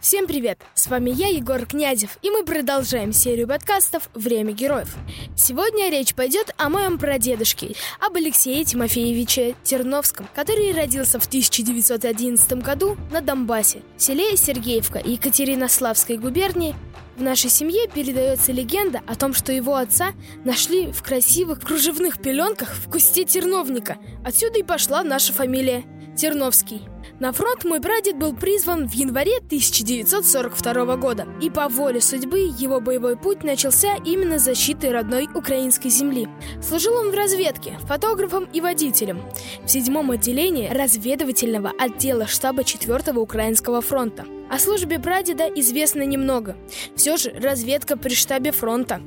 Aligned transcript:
Всем 0.00 0.26
привет! 0.26 0.60
С 0.74 0.86
вами 0.86 1.10
я, 1.10 1.28
Егор 1.28 1.64
Князев, 1.66 2.18
и 2.22 2.30
мы 2.30 2.44
продолжаем 2.44 3.12
серию 3.12 3.48
подкастов 3.48 4.08
«Время 4.14 4.52
героев». 4.52 4.94
Сегодня 5.36 5.90
речь 5.90 6.14
пойдет 6.14 6.54
о 6.56 6.68
моем 6.68 6.98
прадедушке, 6.98 7.74
об 8.00 8.16
Алексее 8.16 8.64
Тимофеевиче 8.64 9.54
Терновском, 9.62 10.28
который 10.34 10.72
родился 10.72 11.18
в 11.18 11.26
1911 11.26 12.52
году 12.62 12.96
на 13.10 13.20
Донбассе, 13.20 13.82
в 13.96 14.02
селе 14.02 14.36
Сергеевка 14.36 15.00
Екатеринославской 15.04 16.16
губернии. 16.16 16.74
В 17.16 17.22
нашей 17.22 17.50
семье 17.50 17.88
передается 17.88 18.52
легенда 18.52 19.00
о 19.06 19.14
том, 19.14 19.34
что 19.34 19.52
его 19.52 19.76
отца 19.76 20.12
нашли 20.44 20.90
в 20.92 21.02
красивых 21.02 21.60
кружевных 21.60 22.20
пеленках 22.20 22.74
в 22.74 22.90
кусте 22.90 23.24
терновника. 23.24 23.98
Отсюда 24.24 24.58
и 24.58 24.62
пошла 24.62 25.02
наша 25.02 25.32
фамилия 25.32 25.84
Терновский. 26.16 26.93
На 27.24 27.32
фронт 27.32 27.64
мой 27.64 27.80
прадед 27.80 28.18
был 28.18 28.34
призван 28.34 28.86
в 28.86 28.92
январе 28.92 29.38
1942 29.38 30.96
года, 30.96 31.26
и 31.40 31.48
по 31.48 31.70
воле 31.70 32.02
судьбы 32.02 32.40
его 32.40 32.80
боевой 32.80 33.16
путь 33.16 33.42
начался 33.42 33.96
именно 34.04 34.38
с 34.38 34.44
защиты 34.44 34.90
родной 34.90 35.26
украинской 35.34 35.88
земли. 35.88 36.28
Служил 36.60 36.96
он 36.96 37.12
в 37.12 37.14
разведке, 37.14 37.78
фотографом 37.88 38.44
и 38.52 38.60
водителем 38.60 39.22
в 39.64 39.70
седьмом 39.70 40.10
отделении 40.10 40.68
разведывательного 40.68 41.72
отдела 41.78 42.26
штаба 42.26 42.60
4-го 42.60 43.18
Украинского 43.18 43.80
фронта. 43.80 44.26
О 44.50 44.58
службе 44.58 44.98
прадеда 44.98 45.46
известно 45.48 46.02
немного. 46.02 46.56
Все 46.94 47.16
же 47.16 47.30
разведка 47.30 47.96
при 47.96 48.14
штабе 48.14 48.52
фронта. 48.52 49.00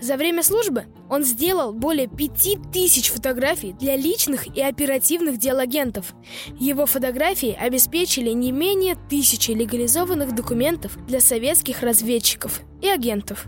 За 0.00 0.16
время 0.16 0.42
службы 0.42 0.86
он 1.10 1.24
сделал 1.24 1.72
более 1.72 2.06
пяти 2.06 2.58
тысяч 2.72 3.10
фотографий 3.10 3.72
для 3.72 3.96
личных 3.96 4.56
и 4.56 4.62
оперативных 4.62 5.38
дел 5.38 5.58
агентов. 5.58 6.14
Его 6.58 6.86
фотографии 6.86 7.56
обеспечили 7.58 8.30
не 8.30 8.52
менее 8.52 8.96
тысячи 9.10 9.50
легализованных 9.50 10.34
документов 10.34 10.96
для 11.06 11.20
советских 11.20 11.82
разведчиков 11.82 12.60
и 12.80 12.88
агентов. 12.88 13.46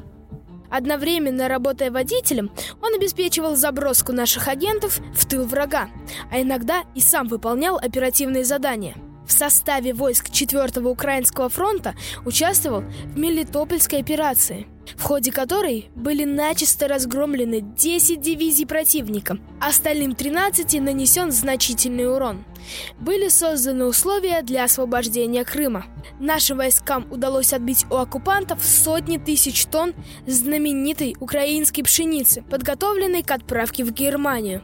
Одновременно 0.68 1.46
работая 1.48 1.92
водителем, 1.92 2.50
он 2.82 2.94
обеспечивал 2.94 3.54
заброску 3.54 4.12
наших 4.12 4.48
агентов 4.48 4.98
в 5.14 5.24
тыл 5.24 5.44
врага, 5.44 5.88
а 6.30 6.42
иногда 6.42 6.82
и 6.96 7.00
сам 7.00 7.28
выполнял 7.28 7.76
оперативные 7.76 8.44
задания– 8.44 8.96
в 9.26 9.32
составе 9.32 9.92
войск 9.92 10.28
4-го 10.30 10.88
Украинского 10.88 11.48
фронта 11.48 11.94
участвовал 12.24 12.82
в 12.82 13.18
Мелитопольской 13.18 14.00
операции, 14.00 14.66
в 14.96 15.02
ходе 15.02 15.32
которой 15.32 15.88
были 15.94 16.24
начисто 16.24 16.88
разгромлены 16.88 17.60
10 17.60 18.20
дивизий 18.20 18.66
противника, 18.66 19.38
остальным 19.60 20.14
13 20.14 20.80
нанесен 20.80 21.32
значительный 21.32 22.10
урон– 22.10 22.44
были 22.98 23.28
созданы 23.28 23.84
условия 23.84 24.42
для 24.42 24.64
освобождения 24.64 25.44
Крыма. 25.44 25.86
Нашим 26.18 26.58
войскам 26.58 27.06
удалось 27.10 27.52
отбить 27.52 27.86
у 27.90 27.96
оккупантов 27.96 28.64
сотни 28.64 29.18
тысяч 29.18 29.66
тонн 29.66 29.94
знаменитой 30.26 31.16
украинской 31.20 31.82
пшеницы, 31.82 32.42
подготовленной 32.42 33.22
к 33.22 33.30
отправке 33.30 33.84
в 33.84 33.92
Германию. 33.92 34.62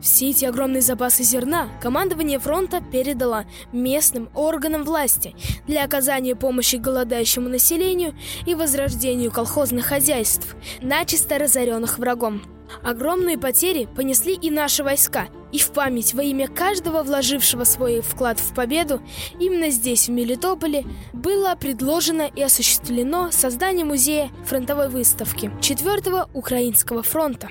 Все 0.00 0.30
эти 0.30 0.44
огромные 0.44 0.82
запасы 0.82 1.22
зерна 1.22 1.68
командование 1.80 2.38
фронта 2.38 2.80
передало 2.80 3.44
местным 3.72 4.28
органам 4.34 4.84
власти 4.84 5.34
для 5.66 5.84
оказания 5.84 6.36
помощи 6.36 6.76
голодающему 6.76 7.48
населению 7.48 8.14
и 8.46 8.54
возрождению 8.54 9.30
колхозных 9.30 9.86
хозяйств, 9.86 10.56
начисто 10.80 11.38
разоренных 11.38 11.98
врагом. 11.98 12.42
Огромные 12.82 13.38
потери 13.38 13.88
понесли 13.94 14.34
и 14.34 14.50
наши 14.50 14.82
войска, 14.82 15.28
и 15.52 15.58
в 15.58 15.70
память 15.70 16.14
во 16.14 16.22
имя 16.22 16.48
каждого 16.48 17.02
вложившего 17.02 17.64
свой 17.64 18.00
вклад 18.00 18.40
в 18.40 18.54
победу, 18.54 19.00
именно 19.38 19.70
здесь, 19.70 20.08
в 20.08 20.10
Мелитополе, 20.10 20.84
было 21.12 21.54
предложено 21.54 22.28
и 22.34 22.42
осуществлено 22.42 23.30
создание 23.30 23.84
музея 23.84 24.30
фронтовой 24.46 24.88
выставки 24.88 25.50
4-го 25.60 26.28
Украинского 26.36 27.02
фронта. 27.02 27.48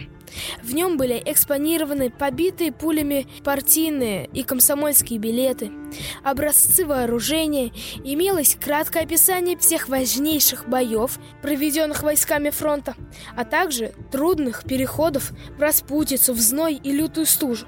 В 0.63 0.73
нем 0.73 0.97
были 0.97 1.21
экспонированы 1.25 2.09
побитые 2.09 2.71
пулями 2.71 3.27
партийные 3.43 4.27
и 4.33 4.43
комсомольские 4.43 5.19
билеты, 5.19 5.71
образцы 6.23 6.85
вооружения, 6.85 7.71
имелось 8.03 8.57
краткое 8.59 9.03
описание 9.03 9.57
всех 9.57 9.89
важнейших 9.89 10.67
боев, 10.67 11.19
проведенных 11.41 12.03
войсками 12.03 12.49
фронта, 12.49 12.95
а 13.35 13.45
также 13.45 13.93
трудных 14.11 14.63
переходов 14.63 15.31
в 15.57 15.61
распутицу, 15.61 16.33
в 16.33 16.39
зной 16.39 16.75
и 16.75 16.91
лютую 16.91 17.25
стужу. 17.25 17.67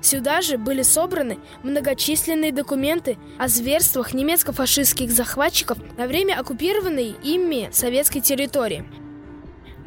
Сюда 0.00 0.42
же 0.42 0.58
были 0.58 0.82
собраны 0.82 1.38
многочисленные 1.62 2.52
документы 2.52 3.16
о 3.38 3.48
зверствах 3.48 4.12
немецко-фашистских 4.12 5.10
захватчиков 5.10 5.78
на 5.96 6.06
время 6.06 6.38
оккупированной 6.38 7.14
ими 7.22 7.70
советской 7.72 8.20
территории– 8.20 8.84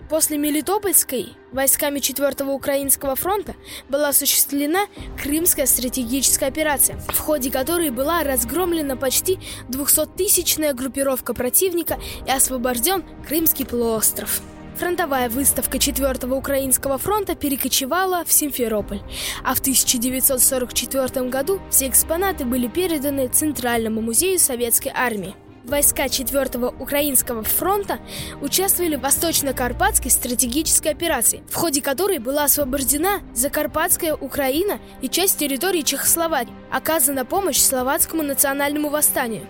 После 0.09 0.37
Мелитопольской 0.37 1.33
войсками 1.51 1.97
4-го 1.97 2.53
Украинского 2.53 3.15
фронта 3.15 3.55
была 3.89 4.09
осуществлена 4.09 4.85
Крымская 5.21 5.65
стратегическая 5.65 6.45
операция, 6.45 6.99
в 7.09 7.17
ходе 7.17 7.49
которой 7.49 7.89
была 7.89 8.23
разгромлена 8.23 8.97
почти 8.97 9.39
200-тысячная 9.69 10.73
группировка 10.73 11.33
противника 11.33 11.97
и 12.27 12.29
освобожден 12.29 13.03
Крымский 13.27 13.65
полуостров. 13.65 14.41
Фронтовая 14.77 15.29
выставка 15.29 15.77
4-го 15.77 16.35
Украинского 16.35 16.97
фронта 16.99 17.33
перекочевала 17.33 18.25
в 18.25 18.31
Симферополь, 18.31 19.01
а 19.43 19.55
в 19.55 19.59
1944 19.59 21.29
году 21.29 21.61
все 21.71 21.87
экспонаты 21.87 22.45
были 22.45 22.67
переданы 22.67 23.27
Центральному 23.29 24.01
музею 24.01 24.37
Советской 24.37 24.91
армии. 24.93 25.33
Войска 25.67 26.05
4-го 26.05 26.75
Украинского 26.79 27.41
фронта 27.41 27.97
участвовали 28.39 28.97
в 28.97 29.01
Восточно-Карпатской 29.01 30.11
стратегической 30.11 30.91
операции, 30.91 31.41
в 31.49 31.55
ходе 31.55 31.81
которой 31.81 32.19
была 32.19 32.43
освобождена 32.43 33.21
Закарпатская 33.33 34.13
Украина 34.13 34.79
и 35.01 35.09
часть 35.09 35.39
территории 35.39 35.81
Чехословакии. 35.81 36.53
Оказана 36.71 37.25
помощь 37.25 37.57
словацкому 37.57 38.21
национальному 38.21 38.89
восстанию. 38.89 39.47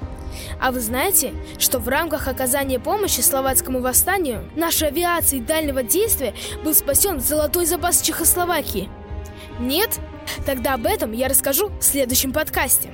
А 0.62 0.72
вы 0.72 0.80
знаете, 0.80 1.34
что 1.58 1.80
в 1.80 1.90
рамках 1.90 2.30
оказания 2.30 2.80
помощи 2.80 3.20
словацкому 3.20 3.82
восстанию 3.82 4.50
нашей 4.56 4.88
авиации 4.88 5.40
дальнего 5.40 5.84
действия 5.84 6.34
был 6.64 6.74
спасен 6.74 7.20
золотой 7.20 7.66
запас 7.66 8.02
Чехословакии? 8.02 8.90
Нет? 9.60 10.00
Тогда 10.46 10.76
об 10.76 10.86
этом 10.86 11.12
я 11.12 11.28
расскажу 11.28 11.70
в 11.80 11.84
следующем 11.84 12.32
подкасте. 12.32 12.90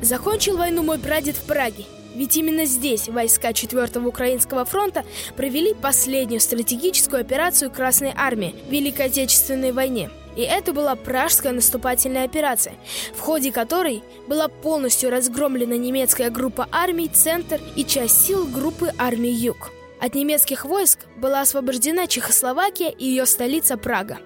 Закончил 0.00 0.56
войну 0.56 0.82
мой 0.82 0.98
прадед 0.98 1.36
в 1.36 1.44
Праге– 1.44 1.84
ведь 2.14 2.36
именно 2.36 2.64
здесь 2.64 3.08
войска 3.08 3.50
4-го 3.50 4.08
Украинского 4.08 4.64
фронта 4.64 5.04
провели 5.36 5.74
последнюю 5.74 6.40
стратегическую 6.40 7.20
операцию 7.20 7.70
Красной 7.70 8.12
Армии 8.16 8.54
в 8.68 8.72
Великой 8.72 9.06
Отечественной 9.06 9.72
войне. 9.72 10.10
И 10.36 10.42
это 10.42 10.72
была 10.72 10.96
пражская 10.96 11.52
наступательная 11.52 12.24
операция, 12.24 12.74
в 13.14 13.20
ходе 13.20 13.52
которой 13.52 14.02
была 14.26 14.48
полностью 14.48 15.10
разгромлена 15.10 15.76
немецкая 15.76 16.30
группа 16.30 16.68
армий 16.72 17.08
«Центр» 17.08 17.60
и 17.76 17.84
часть 17.84 18.26
сил 18.26 18.46
группы 18.46 18.92
армий 18.98 19.32
«Юг». 19.32 19.70
От 20.00 20.14
немецких 20.14 20.64
войск 20.64 21.00
была 21.16 21.40
освобождена 21.40 22.06
Чехословакия 22.06 22.90
и 22.90 23.06
ее 23.06 23.26
столица 23.26 23.76
Прага. 23.76 24.18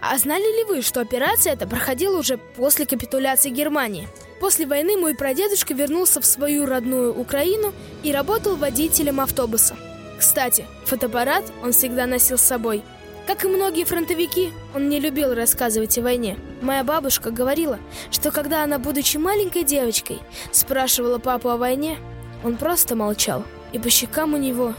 А 0.00 0.16
знали 0.18 0.58
ли 0.58 0.64
вы, 0.64 0.82
что 0.82 1.00
операция 1.00 1.52
эта 1.52 1.66
проходила 1.66 2.18
уже 2.18 2.38
после 2.38 2.86
капитуляции 2.86 3.50
Германии? 3.50 4.08
После 4.40 4.66
войны 4.66 4.96
мой 4.96 5.14
прадедушка 5.14 5.74
вернулся 5.74 6.20
в 6.20 6.26
свою 6.26 6.66
родную 6.66 7.18
Украину 7.18 7.72
и 8.02 8.12
работал 8.12 8.56
водителем 8.56 9.20
автобуса. 9.20 9.76
Кстати, 10.18 10.66
фотоаппарат 10.84 11.44
он 11.62 11.72
всегда 11.72 12.06
носил 12.06 12.38
с 12.38 12.42
собой. 12.42 12.82
Как 13.26 13.44
и 13.44 13.48
многие 13.48 13.84
фронтовики, 13.84 14.52
он 14.74 14.88
не 14.88 14.98
любил 14.98 15.34
рассказывать 15.34 15.96
о 15.98 16.02
войне. 16.02 16.36
Моя 16.62 16.82
бабушка 16.84 17.30
говорила, 17.30 17.78
что 18.10 18.30
когда 18.30 18.64
она, 18.64 18.78
будучи 18.78 19.18
маленькой 19.18 19.62
девочкой, 19.62 20.18
спрашивала 20.52 21.18
папу 21.18 21.48
о 21.48 21.56
войне, 21.56 21.98
он 22.42 22.56
просто 22.56 22.96
молчал, 22.96 23.44
и 23.72 23.78
по 23.78 23.88
щекам 23.88 24.34
у 24.34 24.36
него 24.36 24.74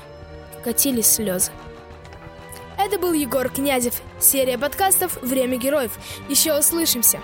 катились 0.63 1.07
слезы. 1.07 1.51
Это 2.91 2.99
был 2.99 3.13
Егор 3.13 3.47
Князев. 3.47 4.01
Серия 4.19 4.57
подкастов 4.57 5.17
«Время 5.21 5.55
героев». 5.55 5.93
Еще 6.27 6.59
услышимся. 6.59 7.21